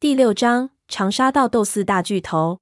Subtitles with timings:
[0.00, 2.60] 第六章长沙盗斗四大巨头。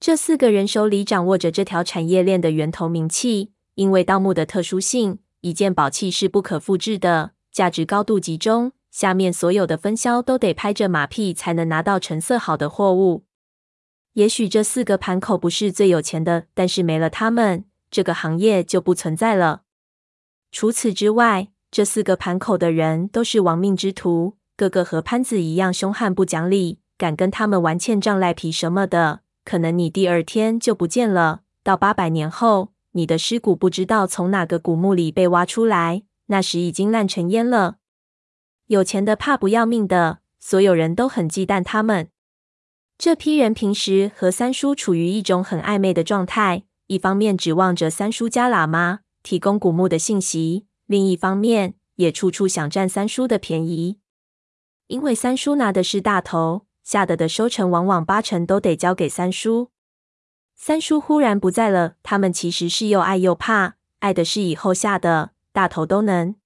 [0.00, 8.72] 这四个人手里掌握着这条产业链的源头名器，因为盗墓的特殊性，一件宝器是不可复制的，价值高度集中。
[8.90, 13.26] 下面所有的分销都得拍着马屁才能拿到成色好的货物。
[14.14, 19.64] 也许这四个盘口不是最有钱的，但是没了他们，这个行业就不存在了。
[20.50, 24.38] 除此之外，这四个盘口的人都是亡命之徒。
[24.56, 31.42] 个个和潘子一样凶悍不讲理，敢跟他们玩欠账赖皮什么的，可能你第二天就不见了。
[31.62, 37.76] 到八百年后，你的尸骨不知道从哪个古墓里被挖出来，那时已经烂成烟了。
[38.68, 42.08] 有钱的怕不要命的，所有人都很忌惮他们。
[42.96, 53.98] 这批人平时和三叔处于一种很暧昧的状态，一方面指望着三叔家喇嘛提供古墓的信息，另一方面也处处想占三叔的便宜。
[54.88, 59.70] 因为三叔拿的是大头，下的的收成往往八成都得交给三叔。
[60.54, 66.36] 三叔忽然不在了，他们其实是又爱又怕，爱的是以后下的大头都能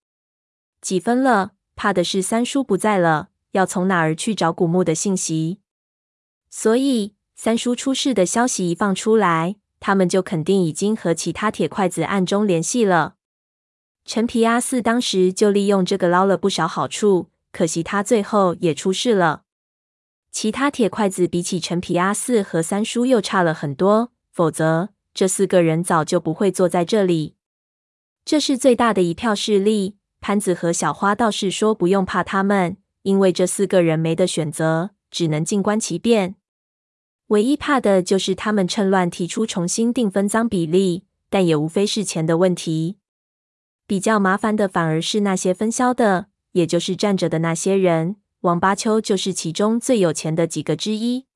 [0.81, 5.61] 几分了，怕的是三叔不在了，要从哪儿去找古墓的信息。
[6.48, 13.17] 所以三叔出事的消息一放出来，他们就肯定已经和其他铁筷子暗中联系了。
[14.06, 17.28] 陈皮阿四当时就利用这个捞了不少好处。
[17.53, 19.43] 可惜他最后也出事了。
[20.31, 27.34] 其他铁筷子比起陈皮阿四和三叔又差了很多，否则这四个人早就不会坐在这里。
[28.25, 29.97] 这是最大的一票势力。
[30.21, 36.37] 潘子和小花倒是说不用怕他们，因为这四个人没得选择，只能静观其变。
[37.28, 42.98] 唯一怕的就是他们趁乱提出重新定分赃比例，但也无非是钱的问题。
[43.87, 46.30] 比较麻烦的反而是那些分销的。
[46.53, 51.27] 也就是站着的那些人，王八秋就是其中最有钱的几个之一。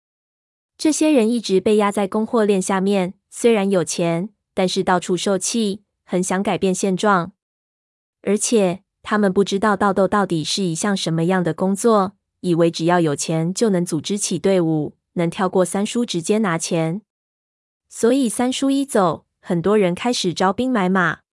[0.76, 7.32] 这些人一直被压在供货链下面，虽然有钱，但是到处受气，很想改变现状。
[8.22, 17.02] 而且他们不知道盗豆到底是一项什么样的工作，以为只要有钱就能组织起队伍，能跳过三叔直接拿钱。
[17.88, 21.23] 所以三叔一走，很多人开始招兵买马。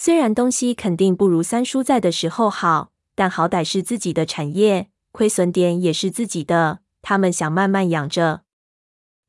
[0.00, 6.78] 虽然东西肯定不如三叔在的时候好，但好歹是自己的产业，亏损点也是自己的。
[7.02, 8.42] 他们想慢慢养着。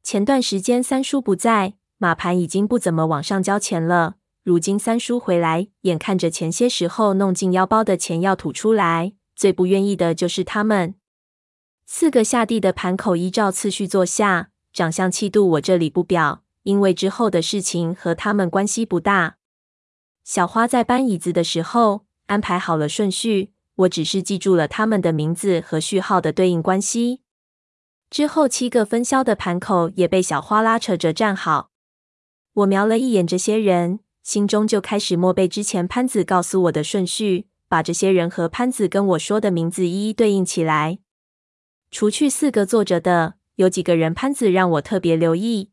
[0.03, 4.17] 前段时间三叔不在，马盘已经不怎么往上交钱了。
[4.43, 10.93] 如今三叔回来，眼看着前些时候弄进腰包的钱要吐出来，最不愿意的就是他们。
[11.87, 19.37] 四个下地的盘口依照次序坐下，长相气度我这里不表，因为之后的事情和他们关系不大。
[20.29, 27.21] 小花在搬椅子的时候安排好了顺序，我只是记住了他们的名字和序号的对应关系。
[28.11, 31.71] 之后七个分销的盘口也被小花拉扯着站好。
[32.53, 40.99] 我瞄了一眼这些人，心中就开始默背之前潘子告诉我的顺序，把这些人和潘子跟我说的名字一一对应起来。
[41.89, 45.71] 除去四个坐着的，有几个人潘子让我特别留意。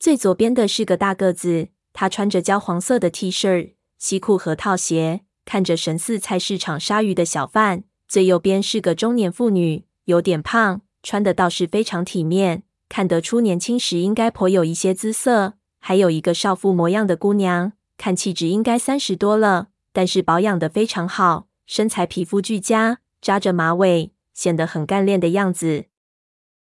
[0.00, 1.68] 最左边的是个大个子。
[1.92, 7.84] 他穿着焦黄色的 T 恤、西裤和套鞋，看着神似菜市场杀鱼的小贩。
[8.08, 15.54] 最右边是个中年妇女，有点胖，穿的倒是非常体面，看得出年轻时应该颇有一些姿色。
[15.80, 25.86] 还有一个少妇模样的姑娘，看气质应该三十多了，但是保养得非常好，身材皮肤俱佳，扎着马尾，显得很干练的样子。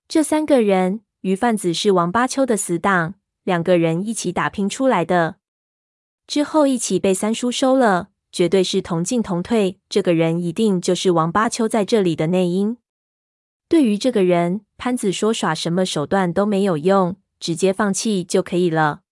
[0.09, 3.15] 这三个人，于贩子是王八秋的死党。
[3.45, 5.37] 两个人一起打拼出来的，
[6.27, 9.79] 之后一起被三叔收了，绝对是同进同退。
[9.89, 12.79] 这个人一定就是王八秋在这里的内因。
[13.69, 19.03] 对于这个人，潘子说耍什么手段都没有用，直接放弃就可以了。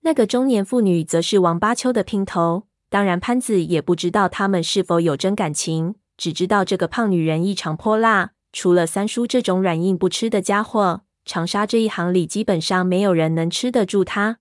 [0.00, 11.03] 那个中年妇女则是王八秋的姘头，当然潘子也不知道他们是否有真感情，只知道这个胖女人异常泼辣，除了三叔这种软硬不吃的家伙。
[11.24, 14.38] 长沙这一行里，基本上没有人能吃得住他。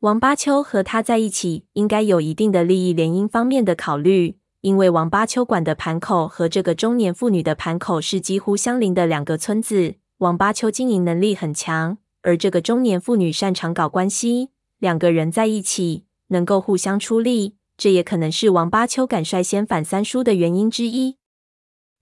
[0.00, 9.96] 王八秋和他在一起，应该有一定的利益联姻方面的考虑，因为王八秋管的盘口和这个中年妇女的盘口是几乎相邻的两个村子。
[10.18, 21.16] 王八秋经营能力很强，而这个中年妇女擅长搞关系，两个人在一起能够互相出力，这也可能是王八秋敢率先反三叔的原因之一。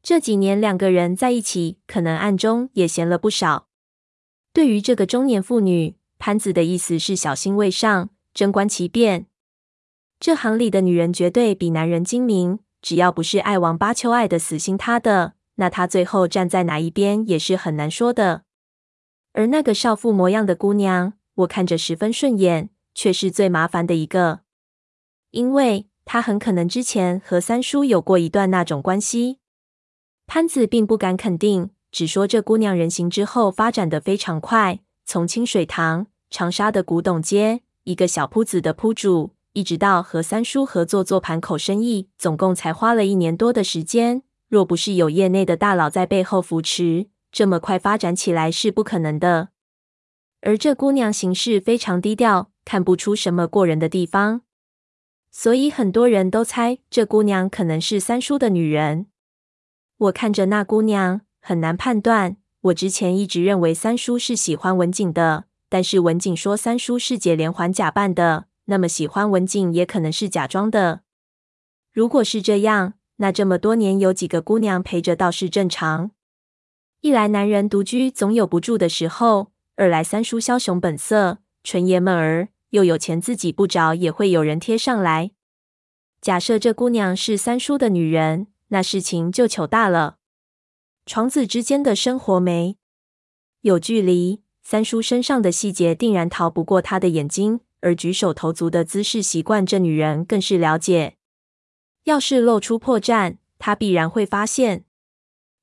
[0.02, 3.65] 这几年两个人在一起，可能暗中也闲了不少。
[4.56, 9.26] 对于这个中年妇女，潘子的意思是小心为上，静观其变。
[10.18, 18.44] 这行里的女人绝对比男人精明，只要不是爱王八丘爱的死心塌的，那她最后站在哪一边也是很难说的。
[19.34, 24.40] 而那个少妇模样的姑娘，我看着十分顺眼，却是最麻烦的一个，
[25.32, 29.40] 因为她很可能之前和三叔有过一段那种关系。
[30.26, 44.22] 潘子并不敢肯定，只说这姑娘人形之后发展的非常快，从清水堂、长沙的古董街，一个小铺子的铺主，一直到和三叔合作做盘口生意，总共才花了一年多的时间。
[44.48, 49.48] 若不是有业内的大佬在背后扶持，这么快发展起来是不可能的。
[50.42, 54.42] 而这姑娘行事非常低调，看不出什么过人的地方，
[55.30, 59.06] 所以很多人都猜这姑娘可能是三叔的女人。
[59.96, 62.38] 我看着那姑娘，很难判断。
[62.60, 71.02] 我之前一直认为三叔是喜欢文景的，但是文景说三叔是解连环假扮的，那么喜欢文景也可能是假装的。
[71.92, 76.10] 如果是这样，那这么多年有几个姑娘陪着倒是正常。
[77.00, 85.30] 一来男人独居总有不住的时候，二来三叔枭雄本色，纯爷们儿，又有钱自己不找也会有人贴上来。
[86.20, 90.16] 假设这姑娘是三叔的女人，那事情就糗大了。
[91.06, 92.76] 床子之间的生活没
[93.60, 101.16] 有距离，三叔身上的细节定然逃不过他的眼睛，而举手投足的姿势习惯，这女人更是了解。
[102.04, 104.84] 要是露出破绽，他必然会发现。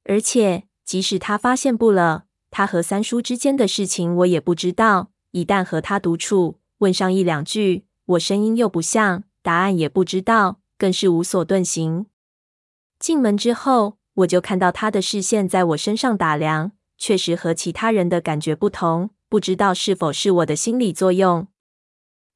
[0.05, 5.11] 而且，即使他发现不了，他和三叔之间的事情我也不知道。
[5.31, 12.05] 一旦和他独处，问上一两句，我声音又不像，答案也不知道，更是无所遁形。
[12.97, 19.10] 进门之后，我就看到他的视线在我身上打量，确实和其他人的感觉不同。
[19.27, 21.48] 不知道是否是我的心理作用，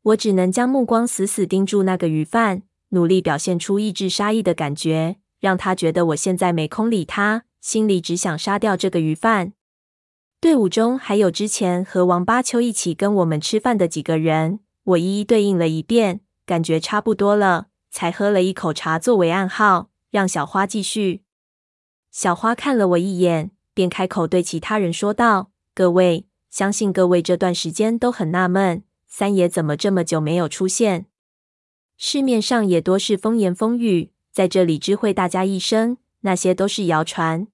[0.01, 2.63] 我只能将目光死死盯住那个鱼贩。
[2.89, 9.53] 努力表现出抑制杀意的感觉，让他觉得我现在没空理他，心里只想杀掉这个鱼贩。
[10.39, 21.21] 队伍中还有之前和王八秋一起跟我们吃饭的几个人，我一一对应了一遍，感觉差不多了，才喝了一口茶作为暗号，让小花继续。
[22.11, 31.05] 小花看了我一眼，便开口对其他人说道：“各位，相信各位这段时间都很纳闷，三爷怎么这么久没有出现。”
[31.97, 37.47] 市面上也多是风言风语，在这里知会大家一声，那些都是谣传。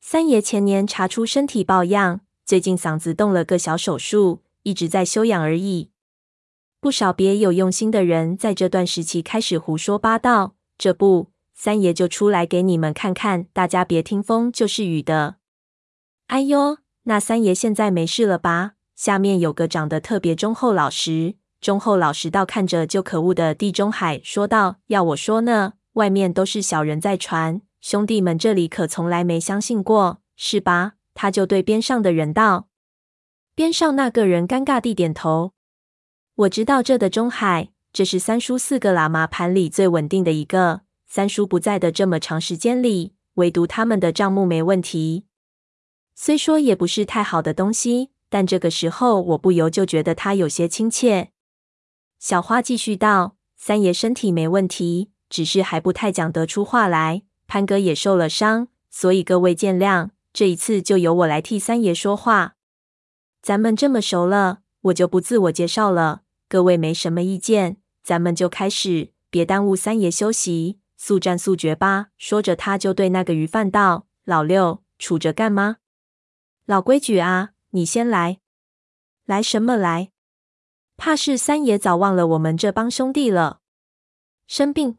[0.00, 5.90] 三爷前年查出身体抱恙，最近嗓子动了个小手术，一直在休养而已。
[6.80, 11.28] 不少别有用心的人在这段时期开始胡说八道，这不，
[11.62, 15.36] 三爷就出来给你们看看，大家别听风就是雨的。
[16.28, 18.76] 哎哟，那三爷现在没事了吧？
[18.96, 21.34] 下面有个长得特别忠厚老实。
[21.60, 32.68] 忠厚老实到看着就可恶的地中海说道：“要我说呢，外面都是小人在传，兄弟们这里可从来没相信过，是吧？”他就对边上的人道。
[33.54, 35.52] 边上那个人尴尬地点头。
[36.36, 40.80] 我知道这的中海，这是三叔四个喇嘛盘里最稳定的一个。
[41.12, 45.24] 三叔不在的这么长时间里，唯独他们的账目没问题。
[46.14, 51.32] 虽说也不是太好的东西，但这个时候我不由就觉得他有些亲切。
[52.20, 57.22] 小花继续道：“三爷身体没问题，只是还不太讲得出话来。
[57.48, 60.10] 潘哥也受了伤，所以各位见谅。
[60.32, 62.54] 这一次就由我来替三爷说话。
[63.42, 66.22] 咱们这么熟了，我就不自我介绍了。
[66.48, 75.78] 各位没什么意见，咱们就开始，别耽误三爷休息，速战速决吧。”说着，他就对那个鱼贩道：“老六，杵着干吗？
[76.66, 78.40] 老规矩啊，你先来。
[79.24, 80.10] 来什么来？”
[80.98, 83.60] 怕是三爷早忘了我们这帮兄弟了。
[84.46, 84.98] 生病，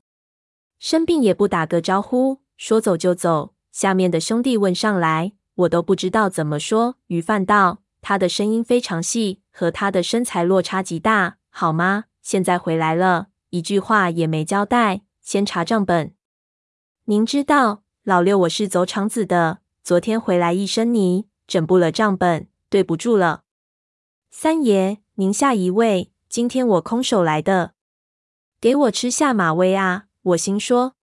[0.80, 3.54] 生病也不打个招呼，说走就走。
[3.72, 6.96] 下面的兄弟问上来，我都不知道怎么说。
[7.08, 12.06] 鱼贩道，他的声音非常细，和他的身材落差极大，好吗？
[12.24, 16.14] 现在回来了，一句话也没交代，先查账本。
[17.06, 23.44] 您知道，老六我是走场子的，昨天回来一身泥，整不了账本，对不住了。
[24.30, 24.98] 三爷。
[25.14, 27.76] 您下一位，今天我空手来的，
[28.60, 30.08] 给我吃下马威啊！
[30.22, 30.96] 我心说，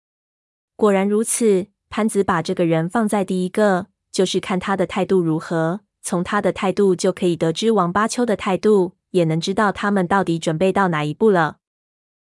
[0.76, 1.68] 果然如此。
[1.88, 5.80] 潘子把这个人放在第一个，就是看他的态度如何。
[6.02, 11.60] 从他的态度就可以得知王八秋的态度，也能知道他们到底准备到哪一步了。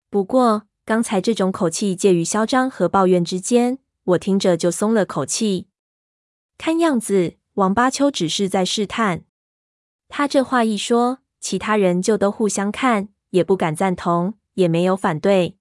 [0.09, 5.67] 不过刚才这种口气介于嚣张和抱怨之间，我听着就松了口气。
[6.57, 9.23] 看样子王八秋只是在试探。
[10.07, 11.19] 他这话一说。
[11.43, 15.57] 其他人就都互相看，也不敢赞同，也没有反对。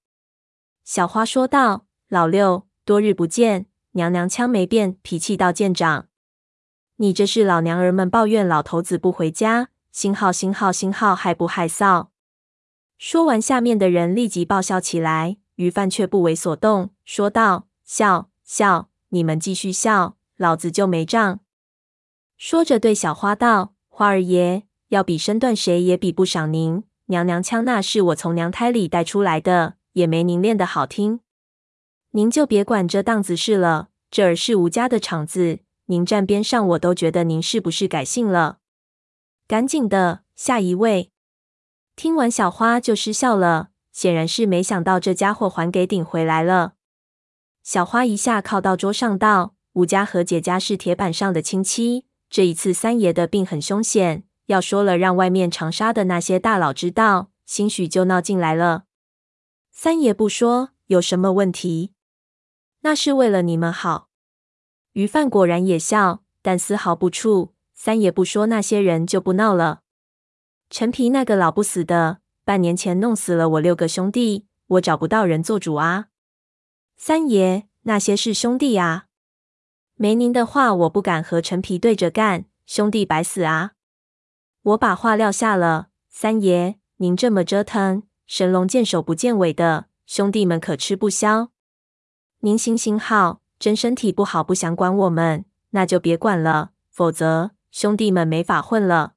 [0.84, 6.08] 小花说道：“老六，多日不见，娘娘腔没变，脾气倒见长。
[6.96, 12.08] 你这是老娘儿们抱怨老头子不回家，新号新号新号害不害臊？
[13.02, 15.38] 说完，下面的人立即爆笑起来。
[15.54, 21.40] 于范却不为所动，说道：“笑笑，你们继续笑，老子就没账。”
[22.36, 26.84] 说着对小花道：“花儿爷，要比身段，谁也比不上您。
[27.06, 31.20] 娘娘腔那是我从娘胎里带出来的，也没您练得好听。
[32.10, 38.58] 您就别管这档子事了，这儿是吴家的场子。”您站边上，我都觉得您是不是改姓了？
[39.48, 41.09] 赶紧的，下一位。
[41.96, 46.74] 听完小花就失笑了，显然是没想到这家伙还给顶回来了。
[47.62, 58.84] 小花一下靠到桌上道：“吴家和姐家是铁板上的亲戚，这一次三爷的病很凶险，要说了让外面长沙的那些大佬知道，兴许就闹进来了。
[59.70, 61.92] 三爷不说，有什么问题？
[62.80, 64.08] 那是为了你们好。”
[64.94, 67.50] 于范果然也笑，但丝毫不怵。
[67.74, 69.79] 三爷不说，那些人就不闹了。
[70.70, 76.06] 陈皮那个老不死的，半年前弄死了我六个兄弟，我找不到人做主啊。
[76.96, 79.06] 三爷，那些是兄弟啊，
[79.96, 83.72] 没您的话，我不敢和陈皮对着干，兄弟白死啊。
[84.62, 91.50] 我把话撂下了，三爷，您这么折腾，神龙见首不见尾的，兄弟们可吃不消。
[92.40, 93.40] 您行行好。
[93.58, 99.12] 真身体不好，不想管我们，那就别管了，否则兄弟们没法混了。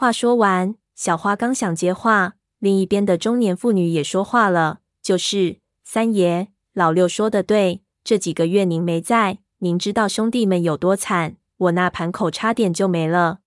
[0.00, 13.40] 话说完，小花刚想接话，另一边的中年妇女也说话了：“就是三爷，老六说的对，这几个月您没在，您知道兄弟们有多惨，我那盘口差点就没了。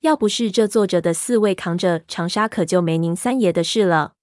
[0.00, 4.14] 要不是这坐着的四位扛着长沙，可就没您三爷的事了。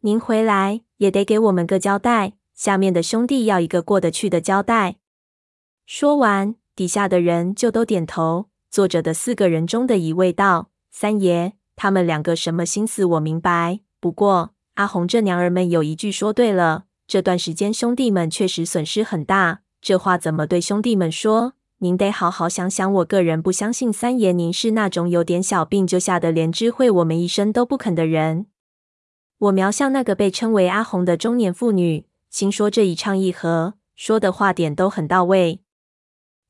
[0.00, 4.96] 您回来也得给我们个交代。”下面的兄弟要一个过得去的交代。
[5.84, 8.46] 说完，底下的人就都点头。
[8.74, 13.78] 坐着的四个人中的一位道：“三爷，他们两个什么心思，我明白。
[14.00, 19.60] 不过阿红这娘儿们有一句说对了，这段时间兄弟们确实损失很大。
[19.80, 21.52] 这话怎么对兄弟们说？
[21.78, 22.92] 您得好好想想。
[22.94, 28.46] 我个人不相信三爷您是那种有点小病就吓得连知会我们一声都不肯的人。”
[29.38, 32.06] 我瞄向那个被称为阿红的中年妇女。
[32.28, 35.60] 心说这一唱一和，说的话点都很到位。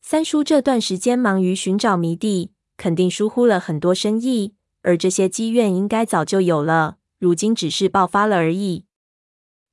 [0.06, 8.84] 三叔这段时间忙于寻找迷弟，肯定疏忽了很多生意，而这些积怨应该早就有了，如今只是爆发了而已。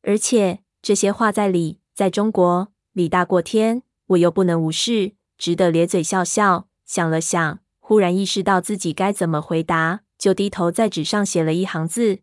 [0.03, 6.69] 而且这些话在理，在中国理大过天，我又不能无视，只得咧嘴笑笑。
[6.85, 12.19] 想了想，忽然意识到自己该怎么回答，就低头在纸上写了一行字。